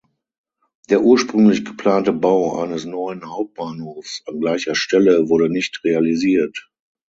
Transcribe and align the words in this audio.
Der 0.89 1.03
ursprünglich 1.03 1.63
geplante 1.63 2.11
Bau 2.11 2.59
eines 2.59 2.85
neuen 2.85 3.29
Hauptbahnhofs 3.29 4.23
an 4.25 4.39
gleicher 4.39 4.73
Stelle 4.73 5.29
wurde 5.29 5.47
nicht 5.47 5.83
realisiert. 5.83 6.71